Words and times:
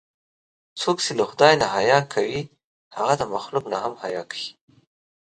څوک 0.79 0.97
چې 1.05 1.11
له 1.19 1.23
خدای 1.29 1.53
نه 1.61 1.67
حیا 1.75 1.99
کوي، 2.13 2.39
هغه 2.97 3.13
د 3.19 3.23
مخلوق 3.33 3.65
نه 3.71 3.77
هم 3.83 3.93
حیا 4.03 4.23
کوي. 4.31 4.49